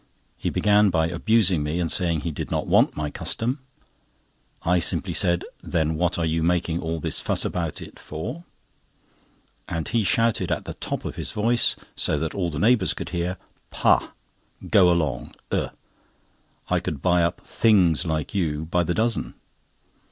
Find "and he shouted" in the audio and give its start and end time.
9.69-10.51